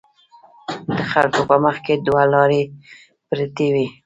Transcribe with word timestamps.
د 0.97 0.99
خلکو 1.11 1.41
په 1.49 1.55
مخکې 1.65 1.93
دوه 2.05 2.23
لارې 2.33 2.61
پرتې 3.29 3.67
وي. 3.73 3.87